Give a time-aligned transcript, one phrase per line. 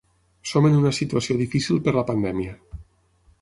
[0.51, 2.57] Som en una situació difícil per la pandèmia.